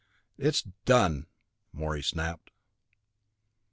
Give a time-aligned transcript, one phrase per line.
[0.39, 1.27] "It's done,"
[1.71, 2.49] Morey snapped.